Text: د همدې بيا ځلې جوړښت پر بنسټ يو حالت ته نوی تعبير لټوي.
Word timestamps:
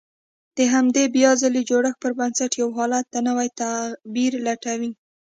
د 0.57 0.59
همدې 0.73 1.03
بيا 1.15 1.31
ځلې 1.41 1.61
جوړښت 1.69 1.97
پر 2.03 2.11
بنسټ 2.19 2.51
يو 2.61 2.69
حالت 2.77 3.05
ته 3.13 3.19
نوی 3.27 3.47
تعبير 3.61 4.31
لټوي. 4.45 4.91